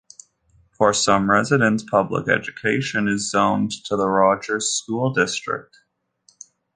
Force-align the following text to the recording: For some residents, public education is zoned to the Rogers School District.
For 0.71 0.93
some 0.95 1.29
residents, 1.29 1.83
public 1.83 2.27
education 2.27 3.07
is 3.07 3.29
zoned 3.29 3.69
to 3.85 3.95
the 3.95 4.07
Rogers 4.07 4.71
School 4.71 5.13
District. 5.13 5.77